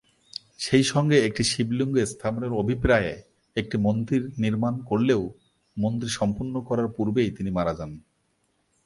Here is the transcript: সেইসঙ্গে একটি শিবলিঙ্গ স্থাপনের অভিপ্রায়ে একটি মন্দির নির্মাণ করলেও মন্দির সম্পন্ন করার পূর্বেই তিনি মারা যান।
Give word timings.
সেইসঙ্গে 0.57 1.17
একটি 1.25 1.43
শিবলিঙ্গ 1.43 1.95
স্থাপনের 2.05 2.51
অভিপ্রায়ে 2.53 3.13
একটি 3.55 3.75
মন্দির 3.77 4.21
নির্মাণ 4.37 4.73
করলেও 4.85 5.21
মন্দির 5.77 6.09
সম্পন্ন 6.09 6.53
করার 6.61 6.87
পূর্বেই 6.87 7.29
তিনি 7.31 7.49
মারা 7.51 7.73
যান। 7.73 7.91